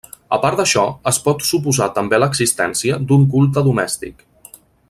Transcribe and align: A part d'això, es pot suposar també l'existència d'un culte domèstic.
A 0.35 0.37
part 0.45 0.61
d'això, 0.61 0.85
es 1.11 1.19
pot 1.27 1.45
suposar 1.49 1.89
també 1.99 2.21
l'existència 2.23 3.01
d'un 3.11 3.31
culte 3.37 3.69
domèstic. 3.73 4.27